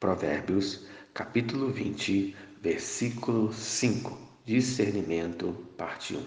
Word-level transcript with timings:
Provérbios, 0.00 0.86
capítulo 1.12 1.72
20, 1.72 2.36
versículo 2.62 3.52
5. 3.52 4.16
Discernimento, 4.46 5.52
parte 5.76 6.14
1. 6.14 6.22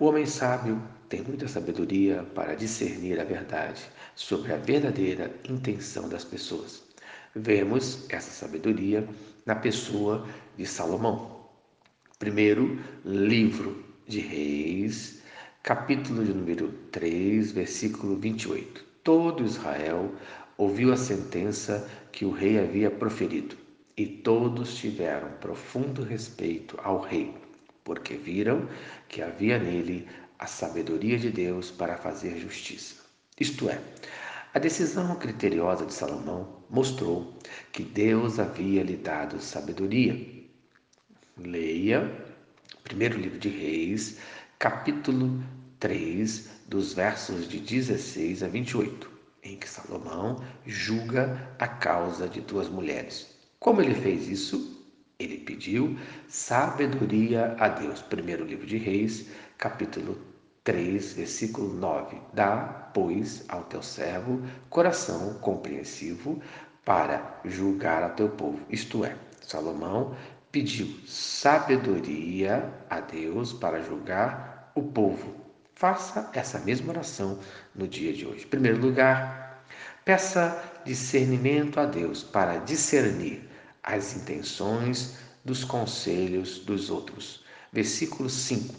O 0.00 0.06
homem 0.06 0.26
sábio 0.26 0.82
tem 1.08 1.22
muita 1.22 1.46
sabedoria 1.46 2.24
para 2.34 2.56
discernir 2.56 3.20
a 3.20 3.24
verdade 3.24 3.80
sobre 4.16 4.52
a 4.52 4.56
verdadeira 4.56 5.32
intenção 5.48 6.08
das 6.08 6.24
pessoas. 6.24 6.82
Vemos 7.36 8.04
essa 8.08 8.32
sabedoria 8.32 9.08
na 9.46 9.54
pessoa 9.54 10.26
de 10.56 10.66
Salomão. 10.66 11.46
Primeiro 12.18 12.80
livro 13.04 13.84
de 14.08 14.18
Reis, 14.18 15.22
capítulo 15.62 16.24
de 16.24 16.34
número 16.34 16.72
3, 16.90 17.52
versículo 17.52 18.16
28. 18.16 18.90
Todo 19.04 19.44
Israel 19.44 20.12
ouviu 20.56 20.92
a 20.92 20.96
sentença 20.96 21.88
que 22.10 22.24
o 22.24 22.30
rei 22.30 22.58
havia 22.58 22.90
proferido, 22.90 23.56
e 23.96 24.06
todos 24.06 24.76
tiveram 24.76 25.30
profundo 25.40 26.02
respeito 26.02 26.78
ao 26.82 27.00
rei, 27.00 27.34
porque 27.84 28.14
viram 28.14 28.68
que 29.08 29.22
havia 29.22 29.58
nele 29.58 30.06
a 30.38 30.46
sabedoria 30.46 31.18
de 31.18 31.30
Deus 31.30 31.70
para 31.70 31.96
fazer 31.96 32.38
justiça. 32.38 32.96
Isto 33.38 33.68
é, 33.68 33.80
a 34.54 34.58
decisão 34.58 35.14
criteriosa 35.16 35.86
de 35.86 35.94
Salomão 35.94 36.64
mostrou 36.68 37.38
que 37.72 37.82
Deus 37.82 38.38
havia 38.38 38.82
lhe 38.82 38.96
dado 38.96 39.40
sabedoria. 39.40 40.14
Leia 41.36 42.10
primeiro 42.82 43.18
livro 43.18 43.38
de 43.38 43.48
Reis, 43.48 44.18
capítulo 44.58 45.42
3, 45.80 46.50
dos 46.68 46.92
versos 46.92 47.48
de 47.48 47.58
16 47.58 48.42
a 48.42 48.48
28 48.48 49.11
em 49.42 49.56
que 49.56 49.68
Salomão 49.68 50.42
julga 50.64 51.54
a 51.58 51.66
causa 51.66 52.28
de 52.28 52.40
duas 52.40 52.68
mulheres. 52.68 53.28
Como 53.58 53.80
ele 53.80 53.94
fez 53.94 54.28
isso? 54.28 54.80
Ele 55.18 55.38
pediu 55.38 55.96
sabedoria 56.28 57.56
a 57.58 57.68
Deus. 57.68 58.02
Primeiro 58.02 58.44
livro 58.44 58.66
de 58.66 58.76
Reis, 58.76 59.28
capítulo 59.58 60.18
3, 60.64 61.12
versículo 61.14 61.72
9. 61.74 62.20
Dá, 62.32 62.90
pois, 62.94 63.44
ao 63.48 63.62
teu 63.64 63.82
servo 63.82 64.42
coração 64.68 65.34
compreensivo 65.34 66.40
para 66.84 67.40
julgar 67.44 68.02
a 68.02 68.10
teu 68.10 68.28
povo. 68.30 68.60
Isto 68.68 69.04
é, 69.04 69.16
Salomão 69.40 70.16
pediu 70.50 70.86
sabedoria 71.06 72.72
a 72.90 73.00
Deus 73.00 73.52
para 73.52 73.80
julgar 73.80 74.72
o 74.74 74.82
povo. 74.82 75.41
Faça 75.82 76.30
essa 76.32 76.60
mesma 76.60 76.92
oração 76.92 77.40
no 77.74 77.88
dia 77.88 78.12
de 78.12 78.24
hoje. 78.24 78.44
Em 78.44 78.46
primeiro 78.46 78.80
lugar, 78.80 79.64
peça 80.04 80.56
discernimento 80.84 81.80
a 81.80 81.84
Deus 81.84 82.22
para 82.22 82.58
discernir 82.58 83.50
as 83.82 84.14
intenções 84.14 85.16
dos 85.44 85.64
conselhos 85.64 86.60
dos 86.60 86.88
outros. 86.88 87.44
Versículo 87.72 88.30
5. 88.30 88.72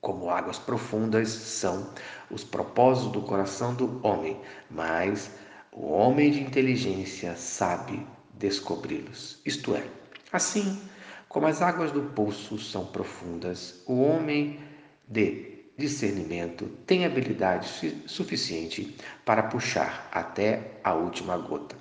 Como 0.00 0.30
águas 0.30 0.60
profundas 0.60 1.28
são 1.28 1.92
os 2.30 2.44
propósitos 2.44 3.10
do 3.10 3.22
coração 3.22 3.74
do 3.74 4.00
homem, 4.06 4.40
mas 4.70 5.28
o 5.72 5.88
homem 5.88 6.30
de 6.30 6.40
inteligência 6.40 7.34
sabe 7.34 8.06
descobri-los. 8.34 9.40
Isto 9.44 9.74
é, 9.74 9.84
assim 10.32 10.80
como 11.28 11.48
as 11.48 11.60
águas 11.60 11.90
do 11.90 12.02
poço 12.14 12.60
são 12.60 12.86
profundas, 12.86 13.82
o 13.88 14.00
homem 14.00 14.60
de 15.08 15.51
discernimento 15.76 16.66
tem 16.86 17.04
habilidade 17.04 17.68
suficiente 18.06 18.96
para 19.24 19.44
puxar 19.44 20.08
até 20.12 20.78
a 20.84 20.92
última 20.94 21.36
gota. 21.36 21.76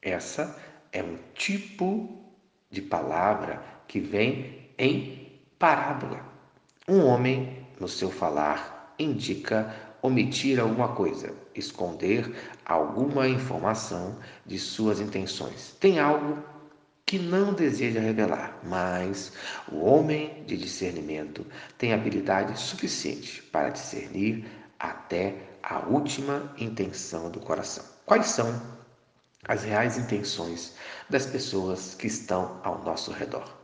Essa 0.00 0.56
é 0.92 1.02
um 1.02 1.16
tipo 1.34 2.22
de 2.70 2.80
palavra 2.82 3.62
que 3.86 4.00
vem 4.00 4.70
em 4.78 5.40
parábola. 5.58 6.24
Um 6.88 7.04
homem, 7.04 7.66
no 7.78 7.86
seu 7.86 8.10
falar, 8.10 8.94
indica 8.98 9.74
omitir 10.02 10.58
alguma 10.58 10.88
coisa, 10.88 11.32
esconder 11.54 12.34
alguma 12.64 13.28
informação 13.28 14.18
de 14.44 14.58
suas 14.58 15.00
intenções. 15.00 15.76
Tem 15.78 16.00
algo 16.00 16.42
que 17.12 17.18
não 17.18 17.52
deseja 17.52 18.00
revelar, 18.00 18.58
mas 18.64 19.34
o 19.70 19.84
homem 19.84 20.42
de 20.46 20.56
discernimento 20.56 21.46
tem 21.76 21.92
habilidade 21.92 22.58
suficiente 22.58 23.42
para 23.52 23.68
discernir 23.68 24.46
até 24.78 25.34
a 25.62 25.80
última 25.80 26.54
intenção 26.56 27.30
do 27.30 27.38
coração. 27.38 27.84
Quais 28.06 28.28
são 28.28 28.62
as 29.46 29.62
reais 29.62 29.98
intenções 29.98 30.72
das 31.10 31.26
pessoas 31.26 31.94
que 31.94 32.06
estão 32.06 32.58
ao 32.64 32.82
nosso 32.82 33.12
redor? 33.12 33.58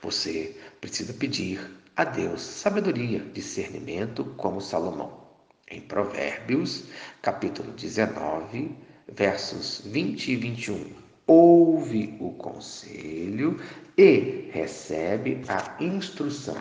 Você 0.00 0.58
precisa 0.80 1.12
pedir 1.12 1.60
a 1.94 2.04
Deus 2.04 2.40
sabedoria, 2.40 3.18
discernimento, 3.34 4.24
como 4.38 4.62
Salomão. 4.62 5.28
Em 5.70 5.82
Provérbios, 5.82 6.84
capítulo 7.20 7.70
19, 7.72 8.74
versos 9.12 9.82
20 9.84 10.32
e 10.32 10.36
21 10.36 11.03
ouve 11.26 12.16
o 12.20 12.32
conselho 12.32 13.60
e 13.96 14.50
recebe 14.52 15.42
a 15.48 15.82
instrução, 15.82 16.56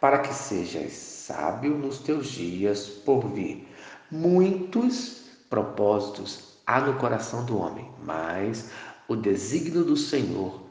para 0.00 0.18
que 0.18 0.32
sejas 0.32 0.92
sábio 0.92 1.76
nos 1.76 1.98
teus 1.98 2.28
dias 2.28 2.86
por 2.86 3.28
vir. 3.28 3.66
Muitos 4.10 5.24
propósitos 5.48 6.58
há 6.66 6.80
no 6.80 6.94
coração 6.98 7.44
do 7.44 7.58
homem, 7.58 7.90
mas 8.04 8.70
o 9.08 9.16
desígnio 9.16 9.84
do 9.84 9.96
Senhor 9.96 10.62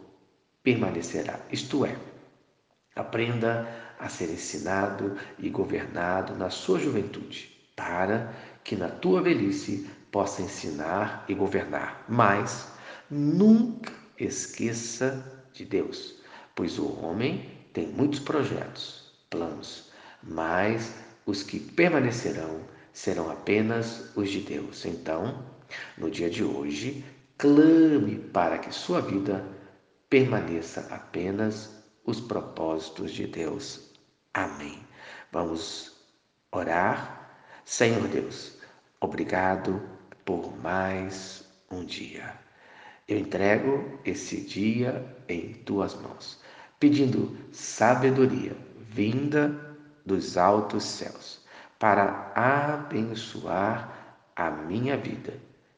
permanecerá. 0.61 1.39
Isto 1.51 1.85
é, 1.85 1.95
aprenda 2.95 3.67
a 3.99 4.09
ser 4.09 4.29
ensinado 4.29 5.15
e 5.39 5.49
governado 5.49 6.35
na 6.35 6.49
sua 6.49 6.79
juventude, 6.79 7.51
para 7.75 8.33
que 8.63 8.75
na 8.75 8.89
tua 8.89 9.21
velhice 9.21 9.89
possa 10.11 10.41
ensinar 10.41 11.25
e 11.27 11.33
governar. 11.33 12.05
Mas 12.07 12.72
Nunca 13.15 13.93
esqueça 14.17 15.45
de 15.53 15.65
Deus, 15.65 16.15
pois 16.55 16.79
o 16.79 16.99
homem 16.99 17.47
tem 17.71 17.85
muitos 17.85 18.19
projetos, 18.19 19.13
planos, 19.29 19.91
mas 20.23 20.95
os 21.23 21.43
que 21.43 21.59
permanecerão 21.59 22.61
serão 22.91 23.29
apenas 23.29 24.11
os 24.17 24.31
de 24.31 24.39
Deus. 24.39 24.83
Então, 24.83 25.45
no 25.95 26.09
dia 26.09 26.27
de 26.27 26.43
hoje, 26.43 27.05
clame 27.37 28.17
para 28.17 28.57
que 28.57 28.73
sua 28.73 28.99
vida 28.99 29.45
permaneça 30.09 30.87
apenas 30.89 31.69
os 32.03 32.19
propósitos 32.19 33.11
de 33.11 33.27
Deus. 33.27 33.91
Amém. 34.33 34.79
Vamos 35.31 35.97
orar. 36.51 37.37
Senhor 37.63 38.07
Deus, 38.07 38.57
obrigado 38.99 39.79
por 40.25 40.57
mais 40.57 41.47
um 41.69 41.85
dia. 41.85 42.41
Eu 43.07 43.17
entrego 43.17 43.99
esse 44.05 44.41
dia 44.41 45.05
em 45.27 45.53
tuas 45.53 45.93
mãos, 45.95 46.39
pedindo 46.79 47.37
sabedoria 47.51 48.55
vinda 48.93 49.77
dos 50.05 50.37
altos 50.37 50.83
céus 50.83 51.41
para 51.79 52.31
abençoar 52.35 54.17
a 54.35 54.49
minha 54.49 54.95
vida. 54.95 55.33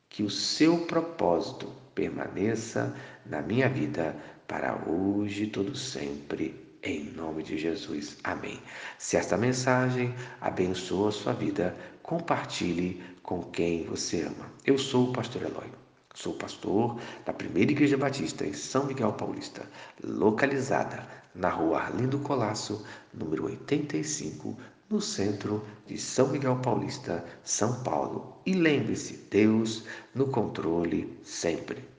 Que 0.09 0.23
o 0.23 0.29
seu 0.29 0.85
propósito 0.85 1.71
permaneça 1.93 2.95
na 3.25 3.41
minha 3.41 3.67
vida 3.67 4.15
para 4.47 4.75
hoje 4.87 5.45
e 5.45 5.47
todo 5.47 5.75
sempre. 5.75 6.63
Em 6.83 7.05
nome 7.05 7.41
de 7.41 7.57
Jesus. 7.57 8.17
Amém. 8.23 8.61
Se 8.99 9.17
esta 9.17 9.35
mensagem 9.35 10.13
abençoa 10.39 11.09
a 11.09 11.11
sua 11.11 11.33
vida, 11.33 11.75
compartilhe 12.03 13.03
com 13.23 13.41
quem 13.41 13.83
você 13.85 14.21
ama. 14.21 14.51
Eu 14.63 14.77
sou 14.77 15.09
o 15.09 15.13
pastor 15.13 15.41
Eloy. 15.41 15.84
Sou 16.15 16.33
pastor 16.33 16.97
da 17.25 17.33
Primeira 17.33 17.73
Igreja 17.73 17.97
Batista 17.97 18.45
em 18.45 18.53
São 18.53 18.85
Miguel 18.85 19.11
Paulista, 19.13 19.69
localizada 20.01 21.05
na 21.35 21.49
rua 21.49 21.81
Arlindo 21.81 22.19
Colasso, 22.19 22.85
número 23.13 23.45
85, 23.45 24.57
no 24.89 25.01
centro 25.01 25.61
de 25.85 25.97
São 25.97 26.29
Miguel 26.29 26.55
Paulista, 26.63 27.25
São 27.43 27.83
Paulo. 27.83 28.41
E 28.45 28.53
lembre-se, 28.53 29.27
Deus 29.29 29.83
no 30.13 30.27
controle 30.27 31.19
sempre. 31.21 31.94